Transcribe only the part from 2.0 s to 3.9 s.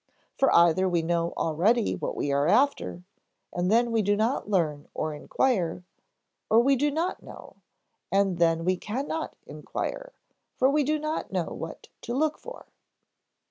we are after, and